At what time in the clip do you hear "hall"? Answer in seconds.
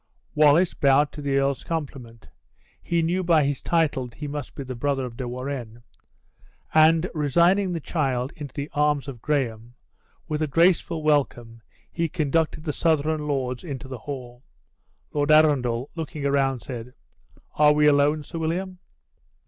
13.99-14.41